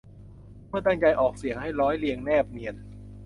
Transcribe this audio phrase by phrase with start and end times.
[0.67, 2.75] เมื่อตั้งใจออกเสียงให้ร้อยเรียงแนบเนียน